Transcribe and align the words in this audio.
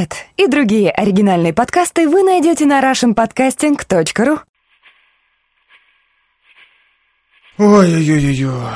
Этот 0.00 0.16
и 0.38 0.46
другие 0.46 0.90
оригинальные 0.90 1.52
подкасты 1.52 2.08
вы 2.08 2.22
найдете 2.22 2.64
на 2.64 2.80
russianpodcasting.ru 2.80 4.40
Ой-ой-ой-ой, 7.58 8.72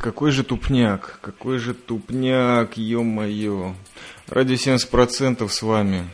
какой 0.00 0.30
же 0.30 0.44
тупняк, 0.44 1.18
какой 1.20 1.58
же 1.58 1.74
тупняк, 1.74 2.76
ё-моё. 2.76 3.74
Ради 4.28 4.54
70% 4.54 5.48
с 5.48 5.62
вами, 5.62 6.04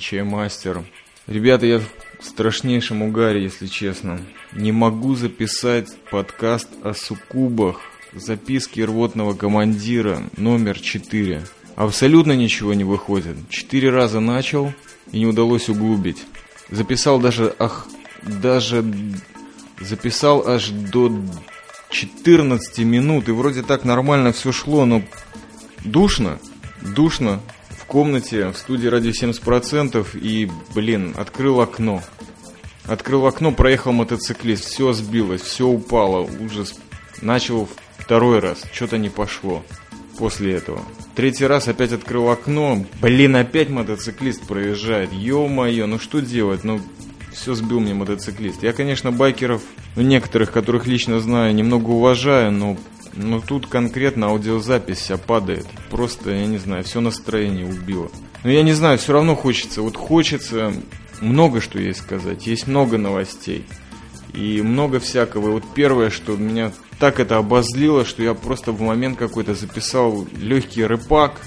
Чаймастер. 0.00 0.84
Ребята, 1.26 1.66
я 1.66 1.78
в 1.78 2.24
страшнейшем 2.24 3.02
угаре, 3.02 3.42
если 3.42 3.66
честно. 3.66 4.20
Не 4.52 4.72
могу 4.72 5.16
записать 5.16 5.94
подкаст 6.10 6.70
о 6.82 6.94
суккубах. 6.94 7.82
Записки 8.14 8.80
рвотного 8.80 9.34
командира 9.34 10.22
номер 10.38 10.80
4. 10.80 11.42
Абсолютно 11.78 12.32
ничего 12.32 12.74
не 12.74 12.82
выходит. 12.82 13.36
Четыре 13.50 13.90
раза 13.90 14.18
начал 14.18 14.72
и 15.12 15.20
не 15.20 15.26
удалось 15.26 15.68
углубить. 15.68 16.24
Записал 16.70 17.20
даже, 17.20 17.54
ах, 17.56 17.86
даже 18.20 18.84
записал 19.78 20.44
аж 20.48 20.70
до 20.70 21.12
14 21.90 22.78
минут, 22.80 23.28
и 23.28 23.30
вроде 23.30 23.62
так 23.62 23.84
нормально 23.84 24.32
все 24.32 24.50
шло, 24.50 24.86
но 24.86 25.04
душно, 25.84 26.40
душно 26.82 27.40
в 27.70 27.84
комнате, 27.84 28.48
в 28.48 28.56
студии 28.56 28.88
ради 28.88 29.10
70%, 29.10 30.18
и, 30.18 30.50
блин, 30.74 31.14
открыл 31.16 31.60
окно. 31.60 32.02
Открыл 32.86 33.24
окно, 33.24 33.52
проехал 33.52 33.92
мотоциклист, 33.92 34.64
все 34.64 34.92
сбилось, 34.92 35.42
все 35.42 35.68
упало, 35.68 36.28
ужас. 36.40 36.74
Начал 37.22 37.68
второй 37.98 38.40
раз, 38.40 38.64
что-то 38.72 38.98
не 38.98 39.10
пошло 39.10 39.62
после 40.18 40.54
этого. 40.54 40.82
Третий 41.18 41.46
раз 41.46 41.66
опять 41.66 41.90
открыл 41.90 42.30
окно, 42.30 42.86
блин, 43.02 43.34
опять 43.34 43.70
мотоциклист 43.70 44.46
проезжает, 44.46 45.12
ё-моё, 45.12 45.88
ну 45.88 45.98
что 45.98 46.20
делать, 46.20 46.62
ну 46.62 46.80
все 47.32 47.56
сбил 47.56 47.80
мне 47.80 47.92
мотоциклист. 47.92 48.62
Я, 48.62 48.72
конечно, 48.72 49.10
байкеров, 49.10 49.62
ну, 49.96 50.02
некоторых, 50.02 50.52
которых 50.52 50.86
лично 50.86 51.18
знаю, 51.18 51.52
немного 51.56 51.90
уважаю, 51.90 52.52
но, 52.52 52.76
но 53.14 53.40
тут 53.40 53.66
конкретно 53.66 54.28
аудиозапись 54.28 54.98
вся 54.98 55.16
падает. 55.16 55.66
Просто, 55.90 56.30
я 56.30 56.46
не 56.46 56.58
знаю, 56.58 56.84
все 56.84 57.00
настроение 57.00 57.66
убило. 57.66 58.12
Но 58.44 58.50
я 58.50 58.62
не 58.62 58.72
знаю, 58.72 58.96
все 58.98 59.14
равно 59.14 59.34
хочется, 59.34 59.82
вот 59.82 59.96
хочется 59.96 60.72
много 61.20 61.60
что 61.60 61.80
есть 61.80 61.98
сказать, 61.98 62.46
есть 62.46 62.68
много 62.68 62.96
новостей. 62.96 63.66
И 64.34 64.62
много 64.62 65.00
всякого. 65.00 65.48
И 65.48 65.50
вот 65.50 65.64
первое, 65.74 66.10
что 66.10 66.36
меня 66.36 66.70
так 66.98 67.20
это 67.20 67.36
обозлило, 67.36 68.04
что 68.04 68.22
я 68.22 68.34
просто 68.34 68.72
в 68.72 68.80
момент 68.80 69.18
какой-то 69.18 69.54
записал 69.54 70.26
легкий 70.36 70.84
рэпак. 70.84 71.40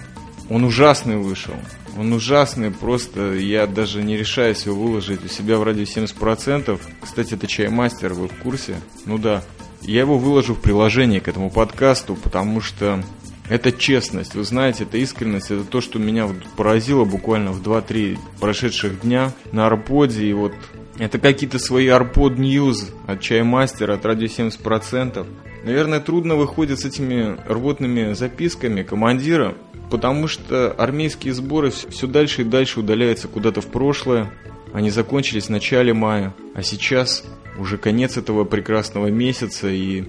Он 0.50 0.64
ужасный 0.64 1.18
вышел. 1.18 1.56
Он 1.98 2.14
ужасный, 2.14 2.72
просто 2.72 3.34
я 3.34 3.68
даже 3.68 4.02
не 4.02 4.18
решаюсь 4.18 4.66
его 4.66 4.82
выложить 4.82 5.24
у 5.26 5.28
себя 5.28 5.58
в 5.58 5.64
радио 5.64 5.84
70%. 5.84 6.80
Кстати, 7.02 7.34
это 7.34 7.48
чаймастер, 7.48 8.14
вы 8.14 8.28
в 8.28 8.36
курсе? 8.36 8.76
Ну 9.06 9.18
да. 9.18 9.44
Я 9.82 10.02
его 10.02 10.18
выложу 10.18 10.54
в 10.54 10.62
приложении 10.62 11.20
к 11.20 11.28
этому 11.28 11.50
подкасту, 11.50 12.16
потому 12.16 12.62
что 12.62 13.04
это 13.50 13.74
честность, 13.74 14.36
вы 14.36 14.46
знаете, 14.46 14.84
это 14.84 14.98
искренность, 14.98 15.52
это 15.52 15.66
то, 15.66 15.82
что 15.82 16.00
меня 16.00 16.30
поразило 16.56 17.04
буквально 17.04 17.52
в 17.52 17.62
2-3 17.62 18.18
прошедших 18.40 19.02
дня 19.02 19.34
на 19.52 19.66
Арподе, 19.66 20.26
и 20.26 20.34
вот 20.34 20.54
это 20.98 21.20
какие-то 21.20 21.60
свои 21.60 21.88
Арпод 21.88 22.38
Ньюз 22.38 22.92
от 23.08 23.22
Чаймастера, 23.22 23.94
от 23.94 24.06
радио 24.06 24.28
70%. 24.28 25.26
Наверное, 25.64 26.00
трудно 26.00 26.36
выходит 26.36 26.80
с 26.80 26.86
этими 26.86 27.38
рвотными 27.48 28.14
записками 28.14 28.84
командира, 28.84 29.56
потому 29.90 30.28
что 30.28 30.72
армейские 30.72 31.34
сборы 31.34 31.72
все 31.72 32.08
дальше 32.08 32.42
и 32.42 32.46
дальше 32.46 32.80
удаляются 32.80 33.28
куда-то 33.28 33.62
в 33.62 33.68
прошлое. 33.68 34.32
Они 34.74 34.90
закончились 34.90 35.46
в 35.46 35.50
начале 35.50 35.94
мая, 35.94 36.34
а 36.56 36.64
сейчас 36.64 37.24
уже 37.58 37.78
конец 37.78 38.18
этого 38.18 38.44
прекрасного 38.44 39.08
месяца 39.08 39.70
и 39.70 40.06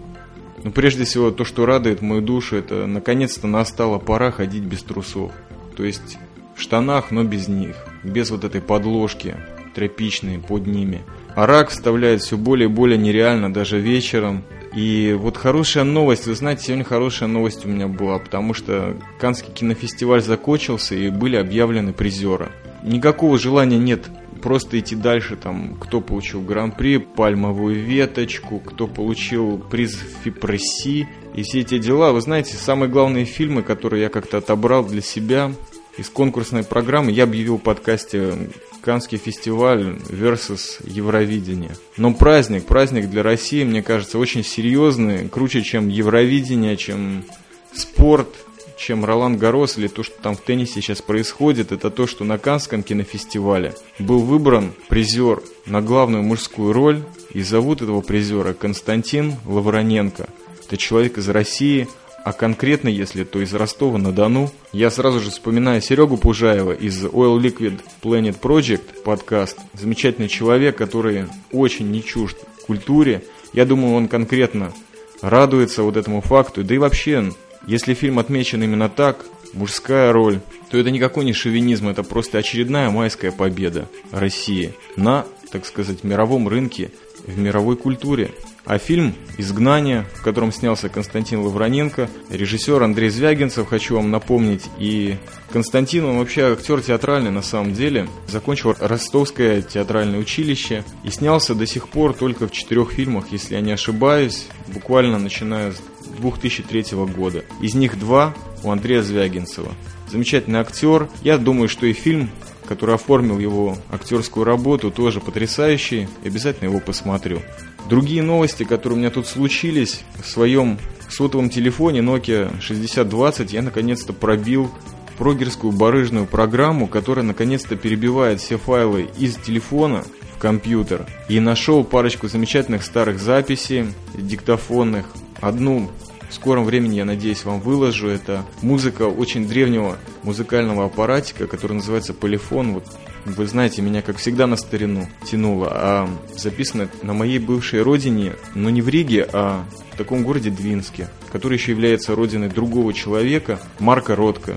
ну, 0.64 0.70
прежде 0.70 1.04
всего, 1.04 1.32
то, 1.32 1.44
что 1.44 1.66
радует 1.66 2.02
мою 2.02 2.22
душу, 2.22 2.56
это 2.56 2.86
наконец-то 2.86 3.48
настала 3.48 3.98
пора 3.98 4.30
ходить 4.30 4.62
без 4.62 4.82
трусов. 4.82 5.32
То 5.76 5.84
есть 5.84 6.18
в 6.54 6.60
штанах, 6.60 7.10
но 7.10 7.24
без 7.24 7.48
них. 7.48 7.74
Без 8.04 8.30
вот 8.30 8.44
этой 8.44 8.60
подложки 8.60 9.36
тряпичной 9.74 10.38
под 10.38 10.66
ними. 10.66 11.02
А 11.34 11.46
рак 11.46 11.70
вставляет 11.70 12.22
все 12.22 12.36
более 12.36 12.68
и 12.68 12.72
более 12.72 12.98
нереально 12.98 13.52
даже 13.52 13.78
вечером. 13.78 14.44
И 14.74 15.16
вот 15.18 15.36
хорошая 15.36 15.84
новость, 15.84 16.26
вы 16.26 16.34
знаете, 16.34 16.64
сегодня 16.64 16.84
хорошая 16.84 17.28
новость 17.28 17.66
у 17.66 17.68
меня 17.68 17.88
была, 17.88 18.18
потому 18.18 18.54
что 18.54 18.96
Канский 19.18 19.52
кинофестиваль 19.52 20.22
закончился 20.22 20.94
и 20.94 21.10
были 21.10 21.36
объявлены 21.36 21.92
призеры. 21.92 22.50
Никакого 22.82 23.38
желания 23.38 23.78
нет 23.78 24.08
просто 24.42 24.78
идти 24.78 24.96
дальше, 24.96 25.36
там, 25.36 25.76
кто 25.76 26.00
получил 26.00 26.42
гран-при, 26.42 26.98
пальмовую 26.98 27.82
веточку, 27.82 28.58
кто 28.58 28.86
получил 28.86 29.58
приз 29.58 29.98
Фипресси 30.24 31.08
и 31.34 31.42
все 31.42 31.60
эти 31.60 31.78
дела. 31.78 32.12
Вы 32.12 32.20
знаете, 32.20 32.56
самые 32.56 32.90
главные 32.90 33.24
фильмы, 33.24 33.62
которые 33.62 34.02
я 34.02 34.08
как-то 34.08 34.38
отобрал 34.38 34.84
для 34.84 35.00
себя 35.00 35.52
из 35.96 36.10
конкурсной 36.10 36.64
программы, 36.64 37.12
я 37.12 37.24
объявил 37.24 37.56
в 37.58 37.62
подкасте 37.62 38.34
Канский 38.82 39.18
фестиваль 39.18 39.96
versus 40.08 40.80
Евровидение. 40.84 41.76
Но 41.96 42.12
праздник, 42.12 42.66
праздник 42.66 43.08
для 43.08 43.22
России, 43.22 43.64
мне 43.64 43.82
кажется, 43.82 44.18
очень 44.18 44.44
серьезный, 44.44 45.28
круче, 45.28 45.62
чем 45.62 45.88
Евровидение, 45.88 46.76
чем 46.76 47.24
спорт, 47.72 48.28
чем 48.76 49.04
Ролан 49.04 49.38
Гарос 49.38 49.78
или 49.78 49.86
то, 49.86 50.02
что 50.02 50.20
там 50.20 50.34
в 50.34 50.40
теннисе 50.40 50.82
сейчас 50.82 51.00
происходит, 51.00 51.70
это 51.70 51.90
то, 51.90 52.08
что 52.08 52.24
на 52.24 52.38
Канском 52.38 52.82
кинофестивале 52.82 53.74
был 54.00 54.18
выбран 54.18 54.72
призер 54.88 55.42
на 55.66 55.80
главную 55.80 56.24
мужскую 56.24 56.72
роль, 56.72 57.02
и 57.32 57.42
зовут 57.42 57.80
этого 57.80 58.00
призера 58.00 58.52
Константин 58.52 59.36
Лавроненко. 59.46 60.28
Это 60.66 60.76
человек 60.76 61.18
из 61.18 61.28
России– 61.28 61.88
а 62.24 62.32
конкретно, 62.32 62.88
если 62.88 63.24
то 63.24 63.40
из 63.40 63.52
Ростова-на-Дону, 63.52 64.50
я 64.72 64.90
сразу 64.90 65.20
же 65.20 65.30
вспоминаю 65.30 65.80
Серегу 65.80 66.16
Пужаева 66.16 66.72
из 66.72 67.04
Oil 67.04 67.38
Liquid 67.40 67.80
Planet 68.02 68.38
Project 68.40 69.02
подкаст. 69.02 69.58
Замечательный 69.74 70.28
человек, 70.28 70.76
который 70.76 71.26
очень 71.50 71.90
не 71.90 72.02
чужд 72.02 72.36
культуре. 72.66 73.24
Я 73.52 73.64
думаю, 73.64 73.94
он 73.94 74.08
конкретно 74.08 74.72
радуется 75.20 75.82
вот 75.82 75.96
этому 75.96 76.20
факту. 76.20 76.62
Да 76.64 76.74
и 76.74 76.78
вообще, 76.78 77.32
если 77.66 77.94
фильм 77.94 78.18
отмечен 78.18 78.62
именно 78.62 78.88
так, 78.88 79.24
мужская 79.52 80.12
роль, 80.12 80.40
то 80.70 80.78
это 80.78 80.90
никакой 80.90 81.24
не 81.24 81.32
шовинизм, 81.32 81.88
это 81.88 82.02
просто 82.02 82.38
очередная 82.38 82.90
майская 82.90 83.32
победа 83.32 83.88
России 84.10 84.74
на, 84.96 85.26
так 85.50 85.66
сказать, 85.66 86.04
мировом 86.04 86.48
рынке, 86.48 86.90
в 87.26 87.38
мировой 87.38 87.76
культуре. 87.76 88.32
А 88.64 88.78
фильм 88.78 89.14
«Изгнание», 89.38 90.06
в 90.14 90.22
котором 90.22 90.52
снялся 90.52 90.88
Константин 90.88 91.40
Лавроненко, 91.40 92.08
режиссер 92.30 92.82
Андрей 92.82 93.10
Звягинцев, 93.10 93.68
хочу 93.68 93.96
вам 93.96 94.10
напомнить, 94.10 94.64
и 94.78 95.16
Константин, 95.52 96.04
он 96.04 96.18
вообще 96.18 96.52
актер 96.52 96.80
театральный 96.80 97.32
на 97.32 97.42
самом 97.42 97.74
деле, 97.74 98.08
закончил 98.28 98.74
Ростовское 98.78 99.62
театральное 99.62 100.20
училище 100.20 100.84
и 101.02 101.10
снялся 101.10 101.54
до 101.54 101.66
сих 101.66 101.88
пор 101.88 102.14
только 102.14 102.46
в 102.46 102.52
четырех 102.52 102.92
фильмах, 102.92 103.26
если 103.32 103.56
я 103.56 103.60
не 103.60 103.72
ошибаюсь, 103.72 104.46
буквально 104.68 105.18
начиная 105.18 105.72
с 105.72 105.82
2003 106.20 106.96
года. 107.14 107.44
Из 107.60 107.74
них 107.74 107.98
два 107.98 108.34
у 108.62 108.70
Андрея 108.70 109.02
Звягинцева. 109.02 109.72
Замечательный 110.08 110.60
актер. 110.60 111.08
Я 111.22 111.38
думаю, 111.38 111.68
что 111.68 111.86
и 111.86 111.92
фильм 111.92 112.30
который 112.66 112.94
оформил 112.94 113.38
его 113.38 113.76
актерскую 113.90 114.44
работу, 114.44 114.90
тоже 114.90 115.20
потрясающий. 115.20 116.08
Обязательно 116.24 116.68
его 116.68 116.80
посмотрю. 116.80 117.40
Другие 117.88 118.22
новости, 118.22 118.64
которые 118.64 118.96
у 118.96 119.00
меня 119.00 119.10
тут 119.10 119.26
случились, 119.26 120.04
в 120.22 120.28
своем 120.28 120.78
сотовом 121.08 121.50
телефоне 121.50 122.00
Nokia 122.00 122.60
6020 122.60 123.52
я 123.52 123.62
наконец-то 123.62 124.12
пробил 124.12 124.70
прогерскую 125.18 125.72
барыжную 125.72 126.26
программу, 126.26 126.86
которая 126.86 127.24
наконец-то 127.24 127.76
перебивает 127.76 128.40
все 128.40 128.58
файлы 128.58 129.08
из 129.18 129.36
телефона 129.36 130.04
в 130.34 130.38
компьютер. 130.38 131.06
И 131.28 131.38
нашел 131.38 131.84
парочку 131.84 132.28
замечательных 132.28 132.82
старых 132.82 133.20
записей 133.20 133.86
диктофонных. 134.14 135.06
Одну 135.40 135.90
в 136.32 136.34
скором 136.34 136.64
времени, 136.64 136.96
я 136.96 137.04
надеюсь, 137.04 137.44
вам 137.44 137.60
выложу. 137.60 138.08
Это 138.08 138.46
музыка 138.62 139.02
очень 139.02 139.46
древнего 139.46 139.98
музыкального 140.22 140.86
аппаратика, 140.86 141.46
который 141.46 141.74
называется 141.74 142.14
полифон. 142.14 142.72
Вот 142.72 142.86
вы 143.26 143.46
знаете, 143.46 143.82
меня, 143.82 144.00
как 144.00 144.16
всегда, 144.16 144.46
на 144.46 144.56
старину 144.56 145.06
тянуло. 145.30 145.68
А 145.70 146.08
записано 146.34 146.88
на 147.02 147.12
моей 147.12 147.38
бывшей 147.38 147.82
родине, 147.82 148.32
но 148.54 148.70
не 148.70 148.80
в 148.80 148.88
Риге, 148.88 149.28
а 149.30 149.66
в 149.92 149.98
таком 149.98 150.24
городе 150.24 150.48
Двинске, 150.48 151.10
который 151.30 151.58
еще 151.58 151.72
является 151.72 152.14
родиной 152.14 152.48
другого 152.48 152.94
человека, 152.94 153.60
Марка 153.78 154.16
Ротко. 154.16 154.56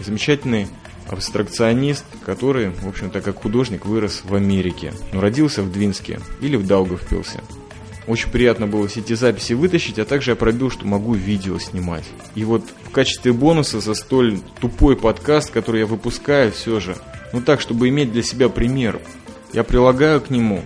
Замечательный 0.00 0.66
абстракционист, 1.08 2.04
который, 2.26 2.68
в 2.68 2.86
общем-то, 2.86 3.22
как 3.22 3.40
художник 3.40 3.86
вырос 3.86 4.22
в 4.24 4.34
Америке, 4.34 4.92
но 5.14 5.22
родился 5.22 5.62
в 5.62 5.72
Двинске 5.72 6.20
или 6.42 6.56
в 6.56 6.66
Даугавпилсе. 6.66 7.40
Очень 8.06 8.30
приятно 8.30 8.66
было 8.66 8.86
все 8.86 9.00
эти 9.00 9.14
записи 9.14 9.54
вытащить, 9.54 9.98
а 9.98 10.04
также 10.04 10.32
я 10.32 10.36
пробил, 10.36 10.70
что 10.70 10.86
могу 10.86 11.14
видео 11.14 11.58
снимать. 11.58 12.04
И 12.34 12.44
вот 12.44 12.62
в 12.84 12.90
качестве 12.90 13.32
бонуса 13.32 13.80
за 13.80 13.94
столь 13.94 14.40
тупой 14.60 14.96
подкаст, 14.96 15.50
который 15.50 15.80
я 15.80 15.86
выпускаю, 15.86 16.52
все 16.52 16.80
же 16.80 16.96
Ну 17.32 17.40
так, 17.40 17.60
чтобы 17.60 17.88
иметь 17.88 18.12
для 18.12 18.22
себя 18.22 18.48
пример. 18.48 19.00
Я 19.52 19.64
прилагаю 19.64 20.20
к 20.20 20.30
нему, 20.30 20.62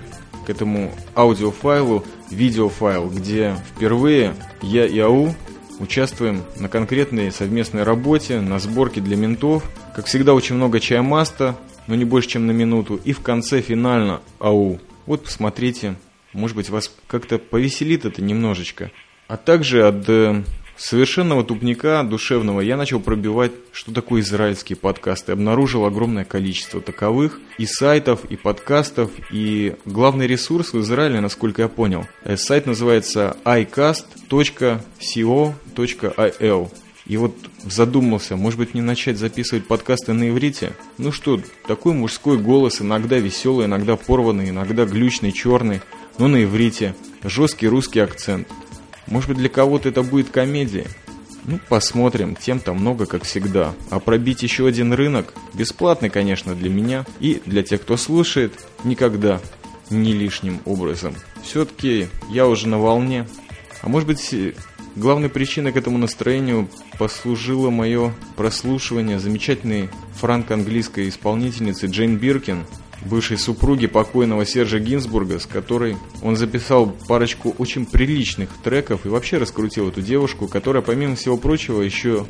к 0.46 0.50
этому 0.50 0.92
аудиофайлу, 1.14 2.04
видеофайл, 2.30 3.08
где 3.08 3.54
впервые 3.74 4.34
я 4.60 4.86
и 4.86 4.98
АУ 4.98 5.34
участвуем 5.78 6.42
на 6.56 6.68
конкретной 6.68 7.30
совместной 7.30 7.84
работе, 7.84 8.40
на 8.40 8.58
сборке 8.58 9.00
для 9.00 9.16
ментов. 9.16 9.62
Как 9.94 10.06
всегда, 10.06 10.34
очень 10.34 10.56
много 10.56 10.80
чаймаста, 10.80 11.56
но 11.86 11.94
не 11.94 12.04
больше, 12.04 12.30
чем 12.30 12.46
на 12.46 12.50
минуту. 12.50 13.00
И 13.04 13.12
в 13.12 13.20
конце 13.20 13.60
финально 13.60 14.20
АУ. 14.38 14.78
Вот 15.06 15.24
посмотрите, 15.24 15.94
может 16.32 16.56
быть, 16.56 16.70
вас 16.70 16.92
как-то 17.06 17.38
повеселит 17.38 18.04
это 18.04 18.22
немножечко. 18.22 18.90
А 19.28 19.36
также 19.36 19.86
от 19.86 20.08
э, 20.08 20.42
совершенного 20.76 21.44
тупника 21.44 22.02
душевного 22.02 22.60
я 22.60 22.76
начал 22.76 23.00
пробивать, 23.00 23.52
что 23.72 23.92
такое 23.92 24.22
израильские 24.22 24.76
подкасты. 24.76 25.32
Обнаружил 25.32 25.84
огромное 25.84 26.24
количество 26.24 26.80
таковых 26.80 27.40
и 27.58 27.66
сайтов, 27.66 28.24
и 28.26 28.36
подкастов, 28.36 29.10
и 29.30 29.76
главный 29.84 30.26
ресурс 30.26 30.72
в 30.72 30.80
Израиле, 30.80 31.20
насколько 31.20 31.62
я 31.62 31.68
понял. 31.68 32.06
Э, 32.24 32.36
сайт 32.36 32.66
называется 32.66 33.36
icast.co.il. 33.44 34.18
И 37.08 37.16
вот 37.16 37.34
задумался, 37.64 38.36
может 38.36 38.58
быть, 38.58 38.74
не 38.74 38.82
начать 38.82 39.16
записывать 39.16 39.66
подкасты 39.66 40.12
на 40.12 40.28
иврите? 40.28 40.74
Ну 40.98 41.10
что, 41.10 41.40
такой 41.66 41.94
мужской 41.94 42.36
голос, 42.36 42.82
иногда 42.82 43.16
веселый, 43.16 43.64
иногда 43.64 43.96
порванный, 43.96 44.50
иногда 44.50 44.84
глючный, 44.84 45.32
черный, 45.32 45.80
но 46.18 46.28
на 46.28 46.44
иврите. 46.44 46.94
Жесткий 47.22 47.68
русский 47.68 48.00
акцент. 48.00 48.48
Может 49.06 49.30
быть, 49.30 49.38
для 49.38 49.48
кого-то 49.48 49.88
это 49.88 50.02
будет 50.02 50.30
комедия? 50.30 50.86
Ну, 51.44 51.58
посмотрим, 51.68 52.36
тем-то 52.36 52.74
много, 52.74 53.06
как 53.06 53.24
всегда. 53.24 53.74
А 53.90 54.00
пробить 54.00 54.42
еще 54.42 54.66
один 54.66 54.92
рынок, 54.92 55.32
бесплатный, 55.54 56.10
конечно, 56.10 56.54
для 56.54 56.68
меня 56.68 57.06
и 57.20 57.40
для 57.46 57.62
тех, 57.62 57.82
кто 57.82 57.96
слушает, 57.96 58.52
никогда 58.84 59.40
не 59.88 60.12
лишним 60.12 60.60
образом. 60.66 61.14
Все-таки 61.42 62.08
я 62.28 62.46
уже 62.46 62.68
на 62.68 62.78
волне. 62.78 63.26
А 63.80 63.88
может 63.88 64.06
быть, 64.06 64.34
главной 64.94 65.30
причиной 65.30 65.72
к 65.72 65.76
этому 65.76 65.96
настроению 65.96 66.68
послужило 66.98 67.70
мое 67.70 68.12
прослушивание 68.36 69.18
замечательной 69.18 69.88
франко-английской 70.16 71.08
исполнительницы 71.08 71.86
Джейн 71.86 72.18
Биркин, 72.18 72.66
бывшей 73.04 73.38
супруги 73.38 73.86
покойного 73.86 74.44
Сержа 74.44 74.78
Гинзбурга, 74.78 75.38
с 75.38 75.46
которой 75.46 75.96
он 76.22 76.36
записал 76.36 76.90
парочку 77.08 77.54
очень 77.58 77.86
приличных 77.86 78.50
треков 78.62 79.06
и 79.06 79.08
вообще 79.08 79.38
раскрутил 79.38 79.88
эту 79.88 80.02
девушку, 80.02 80.48
которая, 80.48 80.82
помимо 80.82 81.16
всего 81.16 81.36
прочего, 81.36 81.82
еще 81.82 82.26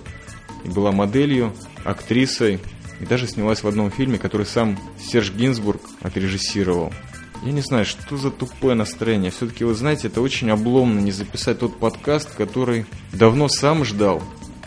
и 0.64 0.68
была 0.68 0.92
моделью, 0.92 1.54
актрисой, 1.84 2.60
и 3.00 3.06
даже 3.06 3.26
снялась 3.26 3.62
в 3.62 3.68
одном 3.68 3.90
фильме, 3.90 4.18
который 4.18 4.46
сам 4.46 4.78
Серж 4.98 5.32
Гинзбург 5.32 5.80
отрежиссировал. 6.02 6.92
Я 7.44 7.52
не 7.52 7.60
знаю, 7.60 7.84
что 7.84 8.16
за 8.16 8.30
тупое 8.30 8.74
настроение. 8.74 9.30
Все-таки, 9.30 9.62
вы 9.62 9.74
знаете, 9.74 10.08
это 10.08 10.20
очень 10.20 10.50
обломно 10.50 10.98
не 10.98 11.12
записать 11.12 11.60
тот 11.60 11.78
подкаст, 11.78 12.34
который 12.34 12.84
давно 13.12 13.48
сам 13.48 13.84
ждал 13.84 14.22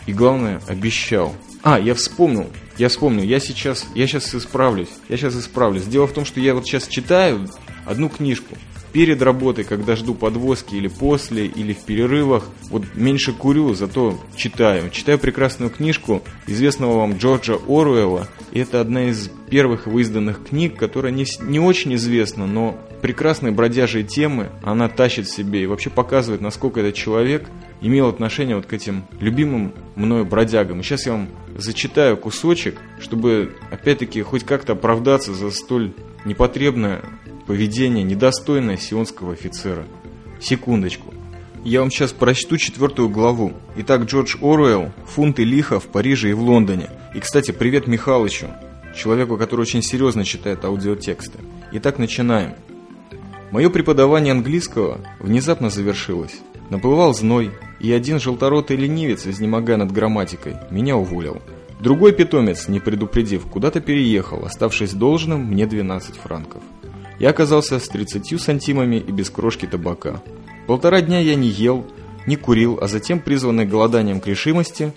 и, 0.06 0.12
главное, 0.12 0.60
обещал. 0.66 1.34
А, 1.62 1.78
я 1.78 1.94
вспомнил. 1.94 2.50
Я 2.76 2.88
вспомнил. 2.88 3.22
Я 3.22 3.38
сейчас, 3.38 3.86
я 3.94 4.06
сейчас 4.06 4.34
исправлюсь. 4.34 4.88
Я 5.08 5.16
сейчас 5.16 5.36
исправлюсь. 5.36 5.84
Дело 5.84 6.06
в 6.06 6.12
том, 6.12 6.24
что 6.24 6.40
я 6.40 6.54
вот 6.54 6.66
сейчас 6.66 6.88
читаю 6.88 7.48
одну 7.86 8.08
книжку. 8.08 8.56
Перед 8.92 9.22
работой, 9.22 9.64
когда 9.64 9.96
жду 9.96 10.14
подвозки 10.14 10.74
или 10.74 10.88
после, 10.88 11.46
или 11.46 11.72
в 11.72 11.84
перерывах, 11.84 12.44
вот 12.68 12.84
меньше 12.94 13.32
курю, 13.32 13.72
зато 13.74 14.18
читаю. 14.36 14.90
Читаю 14.90 15.18
прекрасную 15.18 15.70
книжку 15.70 16.22
известного 16.46 16.98
вам 16.98 17.16
Джорджа 17.16 17.54
Оруэлла. 17.54 18.28
И 18.50 18.58
это 18.58 18.82
одна 18.82 19.08
из 19.08 19.30
первых 19.48 19.86
выизданных 19.86 20.44
книг, 20.44 20.76
которая 20.76 21.10
не, 21.10 21.24
не 21.40 21.58
очень 21.58 21.94
известна, 21.94 22.46
но 22.46 22.76
прекрасные 23.00 23.52
бродяжие 23.52 24.04
темы 24.04 24.50
она 24.62 24.88
тащит 24.88 25.26
в 25.26 25.34
себе 25.34 25.62
и 25.62 25.66
вообще 25.66 25.88
показывает, 25.88 26.42
насколько 26.42 26.80
этот 26.80 26.94
человек 26.94 27.48
имел 27.80 28.08
отношение 28.08 28.56
вот 28.56 28.66
к 28.66 28.72
этим 28.72 29.04
любимым 29.20 29.72
мною 29.96 30.24
бродягам. 30.24 30.80
И 30.80 30.82
сейчас 30.82 31.06
я 31.06 31.12
вам 31.12 31.28
зачитаю 31.56 32.16
кусочек, 32.16 32.78
чтобы 33.00 33.54
опять-таки 33.70 34.22
хоть 34.22 34.44
как-то 34.44 34.72
оправдаться 34.72 35.34
за 35.34 35.50
столь 35.50 35.92
непотребное 36.24 37.02
поведение, 37.46 38.04
недостойное 38.04 38.76
сионского 38.76 39.32
офицера. 39.32 39.84
Секундочку. 40.40 41.12
Я 41.64 41.80
вам 41.80 41.90
сейчас 41.90 42.12
прочту 42.12 42.56
четвертую 42.56 43.08
главу. 43.08 43.52
Итак, 43.76 44.02
Джордж 44.02 44.36
Оруэлл, 44.40 44.90
«Фунты 45.06 45.44
лиха» 45.44 45.78
в 45.78 45.86
Париже 45.86 46.30
и 46.30 46.32
в 46.32 46.40
Лондоне. 46.40 46.90
И, 47.14 47.20
кстати, 47.20 47.52
привет 47.52 47.86
Михалычу, 47.86 48.48
человеку, 48.96 49.36
который 49.36 49.60
очень 49.60 49.82
серьезно 49.82 50.24
читает 50.24 50.64
аудиотексты. 50.64 51.38
Итак, 51.70 51.98
начинаем. 51.98 52.54
Мое 53.52 53.70
преподавание 53.70 54.32
английского 54.32 55.00
внезапно 55.20 55.70
завершилось. 55.70 56.40
Наплывал 56.72 57.12
зной, 57.12 57.50
и 57.80 57.92
один 57.92 58.18
желторотый 58.18 58.78
ленивец, 58.78 59.26
изнемогая 59.26 59.76
над 59.76 59.92
грамматикой, 59.92 60.56
меня 60.70 60.96
уволил. 60.96 61.42
Другой 61.80 62.12
питомец, 62.12 62.66
не 62.66 62.80
предупредив, 62.80 63.44
куда-то 63.44 63.82
переехал, 63.82 64.46
оставшись 64.46 64.94
должным 64.94 65.44
мне 65.44 65.66
12 65.66 66.16
франков. 66.16 66.62
Я 67.18 67.28
оказался 67.28 67.78
с 67.78 67.86
30 67.88 68.40
сантимами 68.40 68.96
и 68.96 69.12
без 69.12 69.28
крошки 69.28 69.66
табака. 69.66 70.22
Полтора 70.66 71.02
дня 71.02 71.20
я 71.20 71.34
не 71.34 71.48
ел, 71.48 71.84
не 72.26 72.36
курил, 72.36 72.78
а 72.80 72.88
затем, 72.88 73.20
призванный 73.20 73.66
голоданием 73.66 74.18
к 74.18 74.26
решимости, 74.26 74.94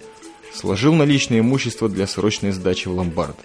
сложил 0.54 0.94
наличное 0.94 1.42
имущество 1.42 1.90
для 1.90 2.08
срочной 2.08 2.54
сдачи 2.54 2.88
в 2.88 2.94
ломбард. 2.94 3.36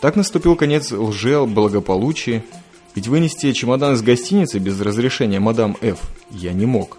Так 0.00 0.16
наступил 0.16 0.56
конец 0.56 0.90
лже 0.90 1.36
о 1.36 1.46
благополучии, 1.46 2.42
ведь 2.96 3.06
вынести 3.06 3.52
чемодан 3.52 3.94
из 3.94 4.02
гостиницы 4.02 4.58
без 4.58 4.80
разрешения 4.80 5.38
мадам 5.38 5.76
Ф. 5.80 6.00
я 6.32 6.52
не 6.54 6.66
мог. 6.66 6.98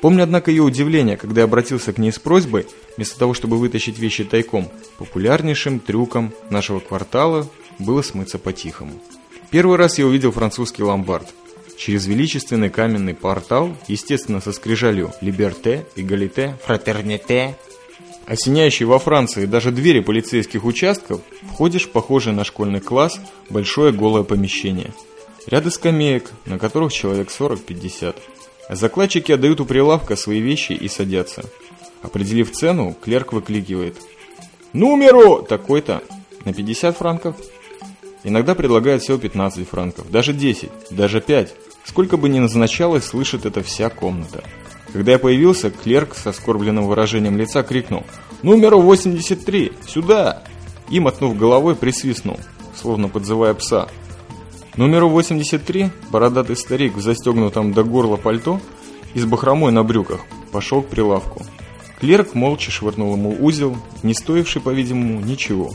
Помню, 0.00 0.24
однако, 0.24 0.50
ее 0.50 0.62
удивление, 0.62 1.16
когда 1.16 1.40
я 1.42 1.44
обратился 1.46 1.92
к 1.92 1.98
ней 1.98 2.12
с 2.12 2.18
просьбой, 2.18 2.66
вместо 2.96 3.18
того, 3.18 3.34
чтобы 3.34 3.56
вытащить 3.58 3.98
вещи 3.98 4.24
тайком, 4.24 4.70
популярнейшим 4.98 5.80
трюком 5.80 6.32
нашего 6.50 6.80
квартала 6.80 7.48
было 7.78 8.02
смыться 8.02 8.38
по-тихому. 8.38 8.92
Первый 9.50 9.76
раз 9.76 9.98
я 9.98 10.06
увидел 10.06 10.32
французский 10.32 10.82
ломбард. 10.82 11.28
Через 11.78 12.06
величественный 12.06 12.70
каменный 12.70 13.14
портал, 13.14 13.76
естественно, 13.86 14.40
со 14.40 14.52
скрижалью 14.52 15.12
«Либерте», 15.20 15.86
«Эгалите», 15.94 16.58
«Фратерните», 16.64 17.56
осеняющий 18.26 18.86
во 18.86 18.98
Франции 18.98 19.46
даже 19.46 19.70
двери 19.70 20.00
полицейских 20.00 20.64
участков, 20.64 21.20
входишь 21.52 21.86
в 21.86 21.90
похожее 21.90 22.34
на 22.34 22.44
школьный 22.44 22.80
класс 22.80 23.20
большое 23.50 23.92
голое 23.92 24.24
помещение. 24.24 24.92
Ряды 25.46 25.70
скамеек, 25.70 26.30
на 26.44 26.58
которых 26.58 26.92
человек 26.92 27.28
40-50. 27.28 28.16
Закладчики 28.68 29.32
отдают 29.32 29.60
у 29.60 29.64
прилавка 29.64 30.16
свои 30.16 30.40
вещи 30.40 30.72
и 30.72 30.88
садятся. 30.88 31.44
Определив 32.02 32.50
цену, 32.52 32.96
клерк 33.00 33.32
выкликивает. 33.32 33.96
«Номеру!» 34.72 35.42
такой-то. 35.42 36.02
На 36.44 36.52
50 36.52 36.96
франков. 36.96 37.36
Иногда 38.22 38.54
предлагают 38.54 39.02
всего 39.02 39.18
15 39.18 39.68
франков, 39.68 40.10
даже 40.10 40.32
10, 40.32 40.70
даже 40.90 41.20
5. 41.20 41.54
Сколько 41.84 42.16
бы 42.16 42.28
ни 42.28 42.40
назначалось, 42.40 43.04
слышит 43.04 43.46
это 43.46 43.62
вся 43.62 43.88
комната. 43.88 44.42
Когда 44.92 45.12
я 45.12 45.18
появился, 45.18 45.70
клерк 45.70 46.16
со 46.16 46.32
скорбленным 46.32 46.86
выражением 46.86 47.36
лица 47.36 47.62
крикнул 47.62 48.04
«Номеру 48.42 48.80
83! 48.80 49.72
Сюда!» 49.86 50.42
и, 50.90 51.00
мотнув 51.00 51.36
головой, 51.36 51.76
присвистнул, 51.76 52.38
словно 52.74 53.08
подзывая 53.08 53.54
пса. 53.54 53.88
Номеру 54.76 55.08
83 55.08 55.90
бородатый 56.10 56.54
старик 56.54 56.96
в 56.96 57.00
застегнутом 57.00 57.72
до 57.72 57.82
горла 57.82 58.16
пальто 58.16 58.60
и 59.14 59.20
с 59.20 59.24
бахромой 59.24 59.72
на 59.72 59.82
брюках 59.82 60.20
пошел 60.52 60.82
к 60.82 60.88
прилавку. 60.88 61.42
Клерк 61.98 62.34
молча 62.34 62.70
швырнул 62.70 63.14
ему 63.14 63.34
узел, 63.40 63.74
не 64.02 64.12
стоивший, 64.12 64.60
по-видимому, 64.60 65.20
ничего. 65.20 65.72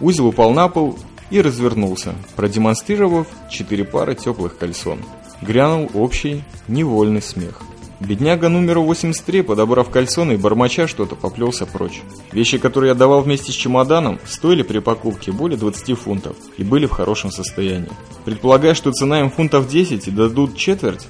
Узел 0.00 0.26
упал 0.26 0.50
на 0.50 0.68
пол 0.68 0.98
и 1.30 1.40
развернулся, 1.40 2.16
продемонстрировав 2.34 3.28
четыре 3.50 3.84
пары 3.84 4.16
теплых 4.16 4.58
кальсон. 4.58 4.98
Грянул 5.40 5.88
общий, 5.94 6.42
невольный 6.66 7.22
смех. 7.22 7.60
Бедняга 8.00 8.48
номеру 8.48 8.82
83, 8.82 9.42
подобрав 9.42 9.88
кальсоны 9.88 10.32
и 10.32 10.36
бормоча 10.36 10.88
что-то, 10.88 11.14
поплелся 11.14 11.64
прочь. 11.64 12.02
Вещи, 12.32 12.58
которые 12.58 12.88
я 12.90 12.94
давал 12.94 13.22
вместе 13.22 13.52
с 13.52 13.54
чемоданом, 13.54 14.18
стоили 14.26 14.62
при 14.62 14.80
покупке 14.80 15.32
более 15.32 15.56
20 15.56 15.98
фунтов 15.98 16.36
и 16.56 16.64
были 16.64 16.86
в 16.86 16.90
хорошем 16.90 17.30
состоянии. 17.30 17.90
Предполагая, 18.24 18.74
что 18.74 18.92
цена 18.92 19.20
им 19.20 19.30
фунтов 19.30 19.68
10 19.68 20.08
и 20.08 20.10
дадут 20.10 20.56
четверть, 20.56 21.06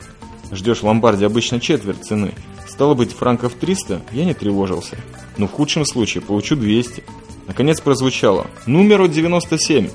ждешь 0.53 0.81
в 0.81 0.85
ломбарде 0.85 1.27
обычно 1.27 1.59
четверть 1.59 2.05
цены, 2.05 2.33
стало 2.69 2.95
быть 2.95 3.13
франков 3.13 3.55
300, 3.55 4.03
я 4.13 4.25
не 4.25 4.35
тревожился. 4.35 4.99
Но 5.37 5.49
в 5.49 5.53
худшем 5.53 5.87
случае 5.87 6.23
получу 6.23 6.55
200. 6.55 7.03
Наконец 7.47 7.81
прозвучало 7.81 8.47
«Номеру 8.67 9.07
97». 9.07 9.91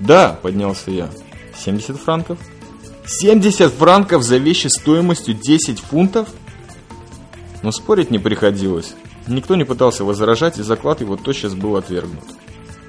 «Да»,— 0.00 0.38
поднялся 0.42 0.90
я. 0.90 1.10
«70 1.64 1.96
франков?» 1.96 2.38
70 3.10 3.72
франков 3.72 4.22
за 4.22 4.36
вещи 4.36 4.66
стоимостью 4.66 5.34
10 5.34 5.80
фунтов? 5.80 6.28
Но 7.62 7.72
спорить 7.72 8.10
не 8.10 8.18
приходилось. 8.18 8.92
Никто 9.26 9.56
не 9.56 9.64
пытался 9.64 10.04
возражать, 10.04 10.58
и 10.58 10.62
заклад 10.62 11.00
его 11.00 11.16
тотчас 11.16 11.54
был 11.54 11.76
отвергнут. 11.76 12.24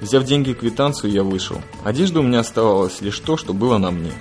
Взяв 0.00 0.24
деньги 0.24 0.50
и 0.50 0.54
квитанцию, 0.54 1.10
я 1.10 1.22
вышел. 1.22 1.62
Одежда 1.84 2.20
у 2.20 2.22
меня 2.22 2.40
оставалась 2.40 3.00
лишь 3.00 3.18
то, 3.18 3.38
что 3.38 3.54
было 3.54 3.78
на 3.78 3.90
мне. 3.90 4.12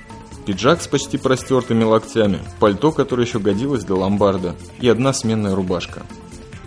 Пиджак 0.45 0.81
с 0.81 0.87
почти 0.87 1.17
простертыми 1.17 1.83
локтями, 1.83 2.39
пальто, 2.59 2.93
которое 2.93 3.25
еще 3.25 3.39
годилось 3.39 3.83
для 3.83 3.95
ломбарда, 3.95 4.55
и 4.79 4.87
одна 4.87 5.11
сменная 5.11 5.53
рубашка. 5.53 6.03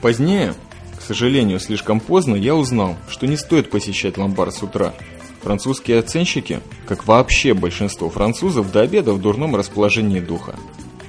Позднее, 0.03 0.55
к 0.99 1.03
сожалению, 1.03 1.59
слишком 1.59 2.01
поздно, 2.01 2.37
я 2.37 2.55
узнал, 2.55 2.97
что 3.09 3.27
не 3.27 3.39
стоит 3.39 3.71
посещать 3.71 4.19
ломбард 4.19 4.55
с 4.55 4.63
утра. 4.63 4.93
Французские 5.43 5.99
оценщики, 5.99 6.61
как 6.87 7.07
вообще 7.07 7.53
большинство 7.53 8.09
французов, 8.09 8.71
до 8.71 8.81
обеда 8.81 9.13
в 9.13 9.21
дурном 9.21 9.57
расположении 9.57 10.21
духа. 10.21 10.55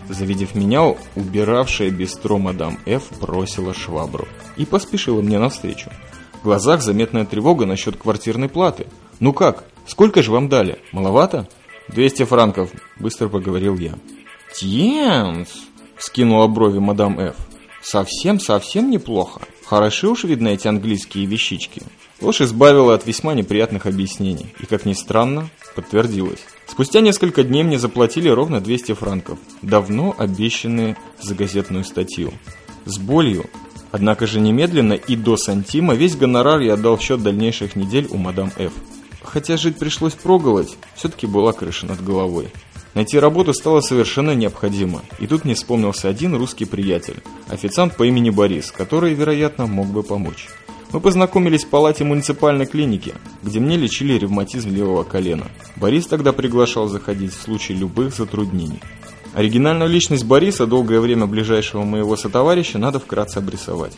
Завидев 0.10 0.56
меня, 0.56 0.96
убиравшая 1.16 1.92
бистро 1.92 2.40
мадам 2.40 2.80
Ф 2.86 3.04
бросила 3.22 3.74
швабру 3.74 4.28
и 4.58 4.66
поспешила 4.66 5.22
мне 5.22 5.40
навстречу. 5.40 5.92
В 6.42 6.44
глазах 6.44 6.82
заметная 6.82 7.26
тревога 7.26 7.66
насчет 7.66 7.96
квартирной 7.96 8.50
платы. 8.50 8.88
«Ну 9.20 9.34
как? 9.34 9.66
Сколько 9.86 10.24
же 10.24 10.32
вам 10.32 10.50
дали? 10.50 10.80
Маловато?» 10.92 11.48
«200 11.90 12.26
франков»,— 12.26 12.72
быстро 13.00 13.30
поговорил 13.30 13.78
я. 13.78 13.94
«Тьенс!»— 14.56 15.50
вскинула 15.98 16.48
брови 16.48 16.80
мадам 16.80 17.20
Ф. 17.20 17.36
«Совсем-совсем 17.82 18.90
неплохо. 18.90 19.42
Хороши 19.66 20.08
уж 20.08 20.24
видно 20.24 20.50
эти 20.50 20.68
английские 20.68 21.26
вещички». 21.26 21.84
Ложь 22.22 22.42
избавила 22.42 22.94
от 22.94 23.06
весьма 23.06 23.34
неприятных 23.34 23.86
объяснений, 23.86 24.54
и, 24.60 24.66
как 24.66 24.86
ни 24.86 24.94
странно, 24.94 25.50
подтвердилось. 25.76 26.46
Спустя 26.68 27.02
несколько 27.02 27.44
дней 27.44 27.64
мне 27.64 27.78
заплатили 27.78 28.30
ровно 28.30 28.62
200 28.62 28.94
франков, 28.94 29.40
давно 29.62 30.16
обещанные 30.18 30.96
за 31.22 31.36
газетную 31.36 31.84
статью. 31.84 32.32
С 32.86 32.98
болью, 32.98 33.46
однако 33.92 34.28
же 34.28 34.40
немедленно 34.40 34.94
и 34.94 35.16
до 35.16 35.38
сантима 35.38 35.96
весь 35.96 36.16
гонорар 36.16 36.62
я 36.62 36.74
отдал 36.74 36.98
в 36.98 37.02
счет 37.02 37.22
дальнейших 37.22 37.76
недель 37.76 38.08
у 38.10 38.18
мадам 38.18 38.52
Ф. 38.58 38.74
Хотя 39.22 39.58
жить 39.58 39.78
пришлось 39.78 40.14
проголодь, 40.14 40.78
все-таки 40.96 41.28
была 41.28 41.54
крыша 41.54 41.86
над 41.86 42.04
головой. 42.04 42.52
Найти 42.94 43.18
работу 43.18 43.54
стало 43.54 43.82
совершенно 43.82 44.36
необходимо, 44.36 45.02
и 45.20 45.26
тут 45.26 45.46
мне 45.46 45.56
вспомнился 45.56 46.10
один 46.10 46.36
русский 46.36 46.66
приятель, 46.66 47.24
официант 47.50 47.98
по 47.98 48.04
имени 48.04 48.30
Борис, 48.30 48.72
который, 48.72 49.16
вероятно, 49.16 49.66
мог 49.66 49.88
бы 49.88 50.04
помочь. 50.04 50.48
Мы 50.94 51.00
познакомились 51.00 51.64
в 51.64 51.70
палате 51.70 52.04
муниципальной 52.04 52.68
клиники, 52.68 53.16
где 53.42 53.60
мне 53.60 53.78
лечили 53.78 54.14
ревматизм 54.14 54.70
левого 54.70 55.04
колена. 55.04 55.48
Борис 55.76 56.06
тогда 56.06 56.34
приглашал 56.34 56.88
заходить 56.88 57.34
в 57.34 57.42
случае 57.42 57.80
любых 57.80 58.14
затруднений. 58.14 58.80
Оригинальную 59.34 59.90
личность 59.90 60.24
Бориса, 60.24 60.68
долгое 60.68 61.00
время 61.00 61.26
ближайшего 61.26 61.84
моего 61.84 62.16
сотоварища, 62.16 62.78
надо 62.78 63.00
вкратце 63.00 63.40
обрисовать. 63.40 63.94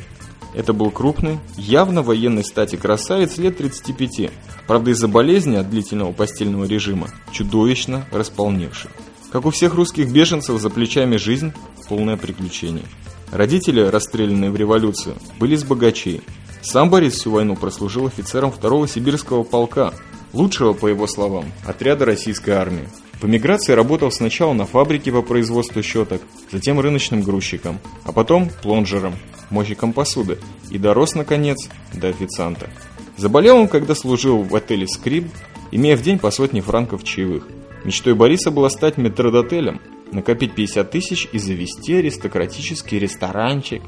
Это 0.54 0.72
был 0.72 0.90
крупный, 0.90 1.40
явно 1.58 2.02
военной 2.02 2.46
стати 2.46 2.78
красавец 2.78 3.38
лет 3.38 3.58
35, 3.58 4.32
правда 4.66 4.92
из-за 4.92 5.10
болезни 5.10 5.58
от 5.58 5.70
длительного 5.70 6.14
постельного 6.14 6.64
режима, 6.64 7.10
чудовищно 7.34 8.06
располневший. 8.14 8.90
Как 9.34 9.46
у 9.46 9.50
всех 9.50 9.74
русских 9.74 10.10
беженцев, 10.14 10.62
за 10.62 10.70
плечами 10.70 11.18
жизнь– 11.18 11.52
полное 11.90 12.16
приключение. 12.16 12.86
Родители, 13.34 13.82
расстрелянные 13.82 14.50
в 14.50 14.56
революцию, 14.56 15.18
были 15.38 15.56
из 15.56 15.66
богачей, 15.66 16.22
сам 16.66 16.90
Борис 16.90 17.14
всю 17.14 17.30
войну 17.30 17.56
прослужил 17.56 18.08
офицером 18.08 18.52
второго 18.52 18.88
сибирского 18.88 19.44
полка, 19.44 19.94
лучшего, 20.34 20.74
по 20.74 20.88
его 20.88 21.06
словам, 21.06 21.46
отряда 21.64 22.06
российской 22.06 22.52
армии. 22.52 22.90
В 23.22 23.26
эмиграции 23.26 23.74
работал 23.74 24.12
сначала 24.12 24.54
на 24.54 24.66
фабрике 24.66 25.12
по 25.12 25.22
производству 25.22 25.84
щеток, 25.84 26.24
затем 26.52 26.80
рыночным 26.80 27.22
грузчиком, 27.22 27.80
а 28.04 28.12
потом 28.12 28.50
плонжером, 28.64 29.14
мойщиком 29.52 29.94
посуды 29.94 30.40
и 30.72 30.80
дорос, 30.80 31.14
наконец, 31.14 31.70
до 31.94 32.08
официанта. 32.08 32.68
Заболел 33.16 33.58
он, 33.58 33.68
когда 33.68 33.94
служил 33.94 34.42
в 34.42 34.56
отеле 34.56 34.88
«Скрип», 34.88 35.28
имея 35.72 35.96
в 35.96 36.02
день 36.02 36.18
по 36.18 36.32
сотне 36.32 36.62
франков 36.62 37.04
чаевых. 37.04 37.48
Мечтой 37.84 38.16
Бориса 38.16 38.50
было 38.50 38.70
стать 38.70 38.98
метродотелем, 38.98 39.80
накопить 40.12 40.56
50 40.56 40.90
тысяч 40.90 41.28
и 41.32 41.38
завести 41.38 41.94
аристократический 41.94 42.98
ресторанчик 42.98 43.84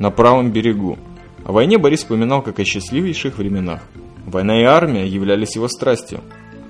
на 0.00 0.10
правом 0.10 0.50
берегу, 0.50 0.98
о 1.48 1.52
войне 1.52 1.78
Борис 1.78 2.00
вспоминал 2.00 2.42
как 2.42 2.58
о 2.58 2.64
счастливейших 2.64 3.38
временах. 3.38 3.80
Война 4.26 4.60
и 4.60 4.64
армия 4.64 5.08
являлись 5.08 5.56
его 5.56 5.66
страстью. 5.66 6.20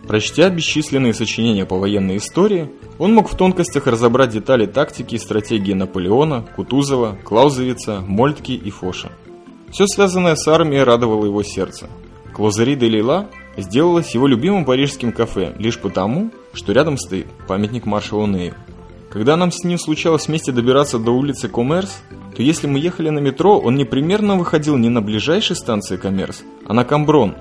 Прочтя 0.07 0.49
бесчисленные 0.51 1.13
сочинения 1.15 1.67
по 1.67 1.77
военной 1.77 2.19
истории, 2.19 2.71
он 2.97 3.13
мог 3.13 3.29
в 3.29 3.37
тонкостях 3.37 3.89
разобрать 3.89 4.31
детали 4.31 4.67
тактики 4.67 5.17
и 5.17 5.19
стратегии 5.19 5.73
Наполеона, 5.73 6.47
Кутузова, 6.55 7.19
Клаузевица, 7.25 8.03
Мольтки 8.07 8.53
и 8.53 8.71
Фоша. 8.71 9.11
Все 9.73 9.89
связанное 9.89 10.37
с 10.37 10.47
армией 10.47 10.85
радовало 10.85 11.27
его 11.27 11.43
сердце. 11.43 11.91
Клозери 12.33 12.77
де 12.77 12.87
Лейла 12.87 13.27
сделалась 13.57 14.15
его 14.15 14.29
любимым 14.29 14.65
парижским 14.65 15.11
кафе 15.11 15.55
лишь 15.59 15.81
потому, 15.81 16.31
что 16.53 16.73
рядом 16.73 16.99
стоит 16.99 17.27
памятник 17.49 17.85
маршалу 17.85 18.29
Нею. 18.29 18.55
Когда 19.11 19.37
нам 19.37 19.51
с 19.51 19.65
ним 19.65 19.79
случалось 19.79 20.29
вместе 20.29 20.53
добираться 20.53 20.99
до 20.99 21.13
улицы 21.13 21.49
Коммерс, 21.49 22.03
то 22.37 22.43
если 22.43 22.67
мы 22.67 22.79
ехали 22.79 23.09
на 23.09 23.21
метро, 23.21 23.59
он 23.59 23.77
непременно 23.77 24.37
выходил 24.37 24.77
не 24.77 24.91
на 24.91 25.01
ближайшей 25.01 25.57
станции 25.57 25.97
Коммерс, 25.97 26.43
а 26.67 26.75
на 26.75 26.85
Камброн, 26.85 27.35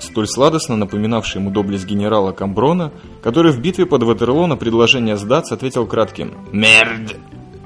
столь 0.00 0.26
сладостно 0.26 0.76
напоминавший 0.76 1.40
ему 1.40 1.50
доблесть 1.50 1.86
генерала 1.86 2.32
Камброна, 2.32 2.92
который 3.22 3.52
в 3.52 3.60
битве 3.60 3.86
под 3.86 4.02
Ватерлоо 4.02 4.46
на 4.46 4.56
предложение 4.56 5.16
сдаться 5.16 5.54
ответил 5.54 5.86
кратким 5.86 6.34
«Мерд!». 6.50 7.16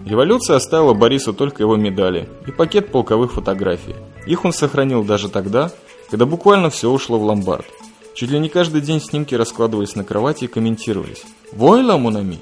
Революция 0.05 0.57
оставила 0.57 0.95
Борису 0.95 1.33
только 1.33 1.63
его 1.63 1.77
медали 1.77 2.29
и 2.47 2.53
пакет 2.53 2.93
полковых 2.93 3.33
фотографий. 3.33 3.97
Их 4.27 4.45
он 4.45 4.53
сохранил 4.53 5.03
даже 5.03 5.29
тогда, 5.29 5.73
когда 6.11 6.27
буквально 6.27 6.71
все 6.71 6.91
ушло 6.91 7.19
в 7.19 7.25
ломбард. 7.25 7.67
Чуть 8.15 8.31
ли 8.31 8.39
не 8.39 8.49
каждый 8.49 8.83
день 8.83 9.01
снимки 9.01 9.35
раскладывались 9.35 9.97
на 9.97 10.05
кровати 10.05 10.45
и 10.45 10.49
комментировались. 10.49 11.25
«Войла, 11.53 11.97
Мунами!» 11.97 12.39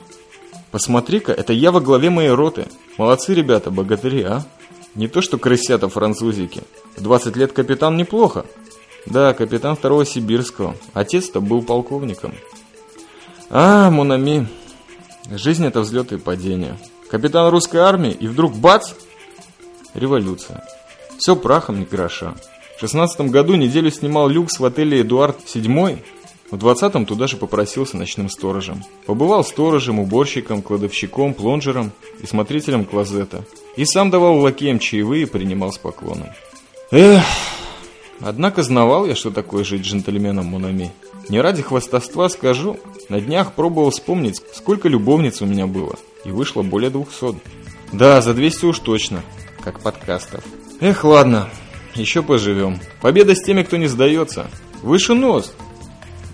Посмотри-ка, 0.75 1.31
это 1.31 1.53
я 1.53 1.71
во 1.71 1.81
главе 1.81 2.11
моей 2.11 2.31
роты. 2.31 2.67
Молодцы 2.99 3.33
ребята, 3.33 3.71
богатыри, 3.71 4.25
а? 4.25 4.45
Не 4.97 5.07
то 5.07 5.23
что 5.23 5.39
крысята 5.39 5.89
французики. 5.89 6.63
В 6.97 7.01
20 7.01 7.37
лет 7.37 7.53
капитан 7.53 7.97
неплохо. 7.97 8.45
Да, 9.07 9.35
капитан 9.35 9.77
второго 9.77 10.05
сибирского. 10.05 10.75
Отец-то 10.93 11.41
был 11.41 11.63
полковником. 11.63 12.35
А, 13.51 13.89
Монами. 13.89 14.49
Жизнь 15.31 15.65
это 15.65 15.79
взлеты 15.79 16.17
и 16.17 16.19
падения. 16.19 16.77
Капитан 17.09 17.51
русской 17.51 17.77
армии, 17.77 18.11
и 18.11 18.27
вдруг 18.27 18.57
бац! 18.57 18.95
Революция. 19.95 20.65
Все 21.19 21.37
прахом 21.37 21.79
не 21.79 21.85
гроша. 21.85 22.35
В 22.79 22.81
16 22.81 23.21
году 23.31 23.55
неделю 23.55 23.93
снимал 23.93 24.29
люкс 24.29 24.59
в 24.59 24.65
отеле 24.65 25.03
«Эдуард 25.03 25.39
VII», 25.47 26.03
в 26.51 26.57
20-м 26.57 27.07
туда 27.07 27.27
же 27.27 27.37
попросился 27.37 27.97
ночным 27.97 28.29
сторожем. 28.29 28.85
Побывал 29.07 29.45
сторожем, 29.45 29.99
уборщиком, 29.99 30.63
кладовщиком, 30.63 31.35
плонжером 31.35 31.93
и 32.23 32.27
смотрителем 32.27 32.85
клозета. 32.85 33.45
И 33.77 33.85
сам 33.85 34.11
давал 34.11 34.39
лакеям 34.39 34.79
чаевые 34.79 35.23
и 35.23 35.27
принимал 35.27 35.73
с 35.73 35.79
поклоном. 35.79 36.29
Эх, 36.91 37.25
однако 38.21 38.63
знавал 38.63 39.07
я, 39.07 39.15
что 39.15 39.31
такое 39.31 39.65
жить 39.65 39.83
джентльменом 39.83 40.47
Монами. 40.47 40.93
Не 41.29 41.41
ради 41.41 41.63
хвастовства 41.63 42.29
скажу, 42.29 42.79
на 43.09 43.21
днях 43.21 43.55
пробовал 43.55 43.91
вспомнить, 43.91 44.43
сколько 44.53 44.89
любовниц 44.89 45.41
у 45.41 45.47
меня 45.47 45.67
было. 45.67 45.97
И 46.25 46.31
вышло 46.31 46.63
более 46.63 46.91
200. 46.91 47.37
Да, 47.93 48.21
за 48.21 48.35
200 48.35 48.65
уж 48.67 48.79
точно, 48.81 49.23
как 49.63 49.81
подкастов. 49.81 50.45
Эх, 50.81 51.05
ладно, 51.05 51.49
еще 51.95 52.23
поживем. 52.23 52.79
Победа 53.01 53.35
с 53.35 53.43
теми, 53.43 53.63
кто 53.63 53.77
не 53.77 53.87
сдается. 53.87 54.47
Выше 54.83 55.15
нос. 55.15 55.55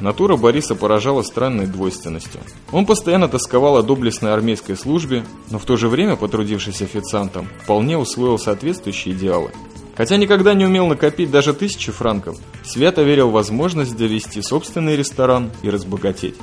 Натура 0.00 0.36
Бориса 0.36 0.74
поражала 0.74 1.22
странной 1.22 1.66
двойственностью. 1.66 2.40
Он 2.72 2.86
постоянно 2.86 3.28
тосковал 3.28 3.76
о 3.76 3.82
доблестной 3.82 4.32
армейской 4.32 4.76
службе, 4.76 5.24
но 5.50 5.58
в 5.58 5.64
то 5.64 5.76
же 5.76 5.88
время, 5.88 6.16
потрудившись 6.16 6.82
официантом, 6.82 7.48
вполне 7.62 7.98
усвоил 7.98 8.38
соответствующие 8.38 9.14
идеалы. 9.14 9.50
Хотя 9.96 10.16
никогда 10.16 10.54
не 10.54 10.64
умел 10.64 10.86
накопить 10.86 11.30
даже 11.30 11.52
тысячи 11.52 11.92
франков, 11.92 12.38
свято 12.64 13.02
верил 13.02 13.28
в 13.28 13.32
возможность 13.34 13.96
довести 13.96 14.40
собственный 14.40 14.96
ресторан 14.96 15.50
и 15.62 15.68
разбогатеть. 15.68 16.36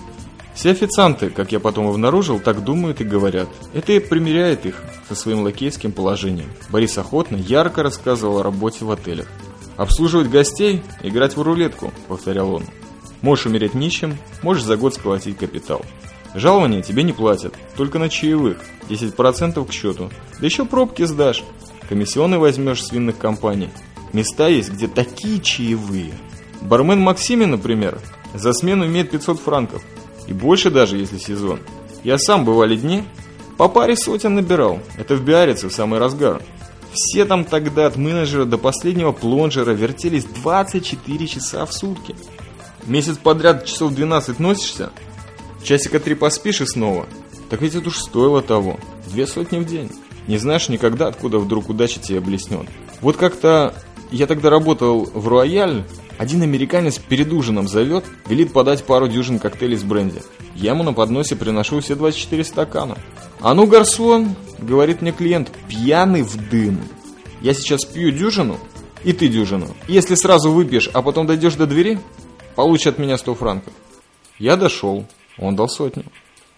Все 0.53 0.71
официанты, 0.71 1.29
как 1.29 1.51
я 1.51 1.59
потом 1.59 1.87
обнаружил, 1.87 2.39
так 2.39 2.63
думают 2.63 3.01
и 3.01 3.03
говорят. 3.03 3.47
Это 3.73 3.93
и 3.93 3.99
примеряет 3.99 4.65
их 4.65 4.83
со 5.07 5.15
своим 5.15 5.41
лакейским 5.41 5.91
положением. 5.91 6.49
Борис 6.69 6.97
охотно, 6.97 7.35
ярко 7.35 7.83
рассказывал 7.83 8.39
о 8.39 8.43
работе 8.43 8.85
в 8.85 8.91
отелях. 8.91 9.27
«Обслуживать 9.75 10.29
гостей? 10.29 10.81
Играть 11.03 11.37
в 11.37 11.41
рулетку»,— 11.43 11.93
повторял 12.07 12.51
он. 12.51 12.63
Можешь 13.21 13.47
умереть 13.47 13.73
нищим, 13.73 14.17
можешь 14.41 14.63
за 14.63 14.77
год 14.77 14.93
сколотить 14.93 15.37
капитал. 15.37 15.83
Жалования 16.35 16.81
тебе 16.81 17.03
не 17.03 17.13
платят, 17.13 17.53
только 17.75 17.99
на 17.99 18.09
чаевых, 18.09 18.57
10% 18.89 19.65
к 19.65 19.71
счету. 19.71 20.09
Да 20.39 20.45
еще 20.45 20.65
пробки 20.65 21.03
сдашь. 21.03 21.43
Комиссионы 21.89 22.37
возьмешь 22.37 22.83
с 22.83 22.91
винных 22.91 23.17
компаний. 23.17 23.69
Места 24.13 24.47
есть, 24.47 24.71
где 24.71 24.87
такие 24.87 25.39
чаевые. 25.39 26.13
Бармен 26.61 26.99
Максимин, 26.99 27.51
например, 27.51 27.99
за 28.33 28.53
смену 28.53 28.85
имеет 28.85 29.11
500 29.11 29.39
франков. 29.39 29.83
И 30.27 30.33
больше 30.33 30.69
даже, 30.69 30.97
если 30.97 31.17
сезон. 31.17 31.59
Я 32.03 32.17
сам 32.17 32.45
бывали 32.45 32.75
дни, 32.75 33.03
по 33.57 33.69
паре 33.69 33.95
сотен 33.95 34.35
набирал. 34.35 34.79
Это 34.97 35.15
в 35.15 35.23
Биарице 35.23 35.69
в 35.69 35.73
самый 35.73 35.99
разгар. 35.99 36.41
Все 36.93 37.25
там 37.25 37.45
тогда 37.45 37.85
от 37.87 37.95
менеджера 37.95 38.45
до 38.45 38.57
последнего 38.57 39.11
плонжера 39.11 39.71
вертелись 39.71 40.25
24 40.25 41.27
часа 41.27 41.65
в 41.65 41.73
сутки. 41.73 42.15
Месяц 42.87 43.17
подряд 43.17 43.65
часов 43.65 43.93
12 43.93 44.39
носишься, 44.39 44.91
часика 45.61 45.99
три 45.99 46.15
поспишь 46.15 46.61
и 46.61 46.65
снова. 46.65 47.05
Так 47.49 47.61
ведь 47.61 47.75
это 47.75 47.89
уж 47.89 47.97
стоило 47.99 48.41
того. 48.41 48.79
Две 49.07 49.27
сотни 49.27 49.59
в 49.59 49.65
день. 49.65 49.91
Не 50.27 50.37
знаешь 50.37 50.69
никогда, 50.69 51.07
откуда 51.07 51.37
вдруг 51.37 51.69
удача 51.69 51.99
тебе 51.99 52.21
блеснет. 52.21 52.65
Вот 53.01 53.17
как-то 53.17 53.73
я 54.09 54.25
тогда 54.25 54.49
работал 54.49 55.09
в 55.13 55.27
Рояль, 55.27 55.83
один 56.17 56.41
американец 56.41 56.97
перед 56.97 57.31
ужином 57.31 57.67
зовет, 57.67 58.05
велит 58.27 58.53
подать 58.53 58.85
пару 58.85 59.07
дюжин 59.07 59.39
коктейлей 59.39 59.77
с 59.77 59.83
бренди. 59.83 60.23
Я 60.55 60.71
ему 60.71 60.83
на 60.83 60.93
подносе 60.93 61.35
приношу 61.35 61.81
все 61.81 61.95
24 61.95 62.43
стакана. 62.43 62.97
«А 63.39 63.53
ну, 63.53 63.67
гарсон!»— 63.67 64.35
говорит 64.59 65.01
мне 65.01 65.11
клиент, 65.11 65.51
пьяный 65.67 66.23
в 66.23 66.49
дым. 66.49 66.79
«Я 67.41 67.53
сейчас 67.53 67.85
пью 67.85 68.11
дюжину, 68.11 68.57
и 69.03 69.13
ты 69.13 69.27
дюжину. 69.27 69.67
Если 69.87 70.15
сразу 70.15 70.51
выпьешь, 70.51 70.89
а 70.91 71.01
потом 71.01 71.27
дойдешь 71.27 71.53
до 71.53 71.67
двери, 71.67 71.99
получишь 72.57 72.87
от 72.87 72.97
меня 72.97 73.17
100 73.17 73.35
франков». 73.35 73.73
Я 74.39 74.57
дошел, 74.57 75.05
он 75.37 75.55
дал 75.55 75.69
сотню. 75.69 76.03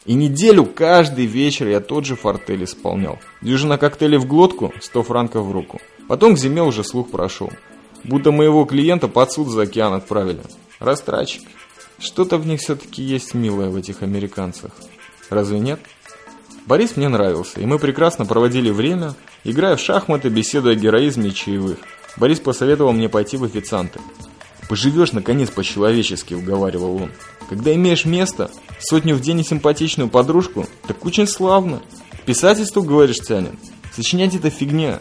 И 0.06 0.13
неделю 0.13 0.65
каждый 0.65 1.25
вечер 1.25 1.68
я 1.68 1.82
тот 1.82 2.06
же 2.06 2.15
фортель 2.15 2.63
исполнял. 2.63 3.20
Дюжина 3.41 3.77
коктейлей 3.77 4.18
в 4.18 4.25
глотку, 4.25 4.74
100 4.82 5.03
франков 5.03 5.46
в 5.46 5.51
руку. 5.51 5.79
Потом 6.08 6.36
к 6.36 6.39
зиме 6.39 6.63
уже 6.63 6.84
слух 6.84 7.12
прошел. 7.12 7.51
Будто 8.03 8.32
моего 8.32 8.65
клиента 8.65 9.08
под 9.08 9.32
суд 9.32 9.50
за 9.50 9.63
океан 9.63 9.94
отправили. 9.94 10.41
Растратчик. 10.79 11.44
Что-то 12.00 12.38
в 12.38 12.48
них 12.48 12.62
все-таки 12.62 13.03
есть 13.03 13.34
милое 13.34 13.70
в 13.70 13.75
этих 13.75 14.01
американцах. 14.01 14.72
Разве 15.29 15.60
нет? 15.60 15.79
Борис 16.65 16.96
мне 16.96 17.10
нравился, 17.10 17.60
и 17.60 17.65
мы 17.65 17.77
прекрасно 17.77 18.25
проводили 18.25 18.72
время, 18.72 19.15
играя 19.44 19.75
в 19.75 19.82
шахматы, 19.82 20.29
беседуя 20.29 20.74
о 20.74 20.75
героизме 20.75 21.29
и 21.29 21.34
чаевых. 21.34 21.77
Борис 22.15 22.39
посоветовал 22.39 22.94
мне 22.94 23.10
пойти 23.10 23.38
в 23.38 23.44
официанты. 23.44 24.00
«Поживешь, 24.70 25.14
наконец, 25.14 25.50
по-человечески»,— 25.50 26.34
уговаривал 26.36 26.96
он. 27.02 27.12
«Когда 27.50 27.74
имеешь 27.74 28.06
место, 28.06 28.52
сотню 28.80 29.16
в 29.16 29.20
день 29.20 29.40
и 29.40 29.44
симпатичную 29.44 30.10
подружку, 30.10 30.68
так 30.88 31.04
очень 31.04 31.28
славно. 31.28 31.82
Писательству, 32.28 32.84
говоришь, 32.84 33.18
тянет. 33.18 33.56
Сочинять 33.96 34.36
это 34.36 34.52
фигня. 34.52 35.00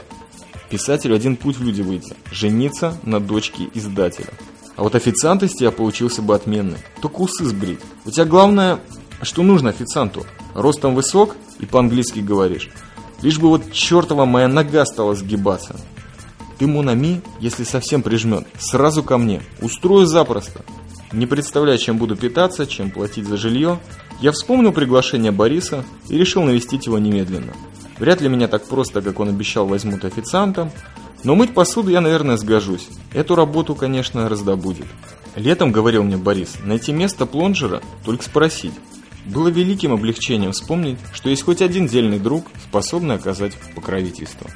Писателю 0.70 1.14
один 1.14 1.36
путь 1.36 1.58
в 1.58 1.62
люди 1.62 1.82
выйти– 1.82 2.14
жениться 2.32 2.96
на 3.02 3.20
дочке 3.20 3.68
издателя. 3.74 4.32
А 4.76 4.84
вот 4.84 4.94
официант 4.94 5.42
из 5.42 5.52
тебя 5.52 5.70
получился 5.70 6.22
бы 6.22 6.34
отменный. 6.34 6.78
Только 7.02 7.16
усы 7.16 7.44
сбрить. 7.44 7.80
У 8.06 8.10
тебя 8.10 8.24
главное, 8.24 8.80
что 9.20 9.42
нужно 9.42 9.68
официанту. 9.68 10.24
Ростом 10.54 10.94
высок 10.94 11.36
и 11.60 11.66
по-английски 11.66 12.20
говоришь. 12.20 12.70
Лишь 13.20 13.38
бы 13.38 13.48
вот 13.48 13.70
чертова 13.72 14.24
моя 14.24 14.48
нога 14.48 14.86
стала 14.86 15.14
сгибаться. 15.14 15.76
Ты, 16.58 16.66
Монами, 16.66 17.22
если 17.40 17.64
совсем 17.64 18.02
прижмет, 18.02 18.46
сразу 18.58 19.02
ко 19.02 19.16
мне. 19.16 19.42
Устрою 19.60 20.06
запросто. 20.06 20.64
Не 21.12 21.26
представляя, 21.26 21.78
чем 21.78 21.98
буду 21.98 22.16
питаться, 22.16 22.66
чем 22.66 22.90
платить 22.90 23.26
за 23.26 23.36
жилье, 23.36 23.78
я 24.20 24.32
вспомнил 24.32 24.72
приглашение 24.72 25.30
Бориса 25.30 25.84
и 26.08 26.18
решил 26.18 26.42
навестить 26.42 26.86
его 26.86 26.98
немедленно. 26.98 27.52
Вряд 27.98 28.20
ли 28.20 28.28
меня 28.28 28.48
так 28.48 28.66
просто, 28.66 29.00
как 29.02 29.20
он 29.20 29.28
обещал, 29.28 29.66
возьмут 29.66 30.04
официантом, 30.04 30.70
но 31.24 31.34
мыть 31.34 31.54
посуду 31.54 31.90
я, 31.90 32.00
наверное, 32.00 32.36
сгожусь. 32.36 32.88
Эту 33.12 33.34
работу, 33.34 33.74
конечно, 33.74 34.28
раздобудет. 34.28 34.86
Летом, 35.36 35.72
говорил 35.72 36.02
мне 36.02 36.16
Борис, 36.16 36.56
найти 36.64 36.92
место 36.92 37.26
плонжера, 37.26 37.80
только 38.04 38.24
спросить. 38.24 38.74
Было 39.24 39.48
великим 39.48 39.92
облегчением 39.92 40.52
вспомнить, 40.52 40.98
что 41.12 41.28
есть 41.28 41.42
хоть 41.42 41.62
один 41.62 41.86
дельный 41.86 42.18
друг, 42.18 42.46
способный 42.68 43.16
оказать 43.16 43.52
покровительство. 43.74 44.50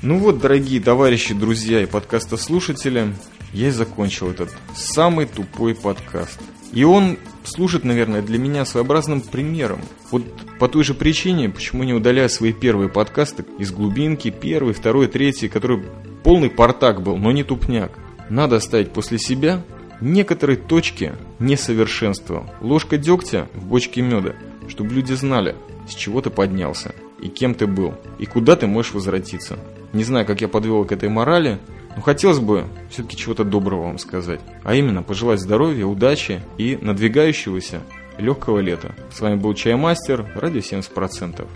Ну 0.00 0.18
вот, 0.18 0.38
дорогие 0.38 0.80
товарищи, 0.80 1.34
друзья 1.34 1.82
и 1.82 1.86
подкастослушатели, 1.86 3.12
я 3.52 3.68
и 3.68 3.70
закончил 3.72 4.30
этот 4.30 4.54
самый 4.76 5.26
тупой 5.26 5.74
подкаст. 5.74 6.38
И 6.72 6.84
он 6.84 7.18
служит, 7.42 7.82
наверное, 7.82 8.22
для 8.22 8.38
меня 8.38 8.64
своеобразным 8.64 9.20
примером. 9.20 9.80
Вот 10.12 10.22
по 10.60 10.68
той 10.68 10.84
же 10.84 10.94
причине, 10.94 11.48
почему 11.48 11.82
не 11.82 11.94
удаляю 11.94 12.30
свои 12.30 12.52
первые 12.52 12.88
подкасты 12.88 13.44
из 13.58 13.72
глубинки, 13.72 14.30
первый, 14.30 14.72
второй, 14.72 15.08
третий, 15.08 15.48
который 15.48 15.82
полный 16.22 16.50
портак 16.50 17.02
был, 17.02 17.16
но 17.16 17.32
не 17.32 17.42
тупняк. 17.42 17.98
Надо 18.30 18.56
оставить 18.56 18.92
после 18.92 19.18
себя 19.18 19.64
некоторые 20.00 20.58
точки 20.58 21.14
несовершенства. 21.40 22.48
Ложка 22.60 22.98
дегтя 22.98 23.48
в 23.52 23.66
бочке 23.66 24.02
меда, 24.02 24.36
чтобы 24.68 24.94
люди 24.94 25.14
знали, 25.14 25.56
с 25.88 25.94
чего 25.94 26.20
ты 26.20 26.30
поднялся, 26.30 26.94
и 27.20 27.26
кем 27.26 27.56
ты 27.56 27.66
был, 27.66 27.94
и 28.20 28.26
куда 28.26 28.54
ты 28.54 28.68
можешь 28.68 28.92
возвратиться. 28.92 29.58
Не 29.92 30.04
знаю, 30.04 30.26
как 30.26 30.40
я 30.40 30.48
подвел 30.48 30.84
к 30.84 30.92
этой 30.92 31.08
морали, 31.08 31.58
но 31.96 32.02
хотелось 32.02 32.38
бы 32.38 32.66
все-таки 32.90 33.16
чего-то 33.16 33.44
доброго 33.44 33.84
вам 33.84 33.98
сказать. 33.98 34.40
А 34.64 34.74
именно, 34.74 35.02
пожелать 35.02 35.40
здоровья, 35.40 35.86
удачи 35.86 36.42
и 36.58 36.78
надвигающегося 36.80 37.80
легкого 38.18 38.58
лета. 38.58 38.94
С 39.12 39.20
вами 39.20 39.36
был 39.36 39.54
Чаймастер, 39.54 40.30
радио 40.34 40.60
70%. 40.60 41.46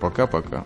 Пока-пока. 0.00 0.64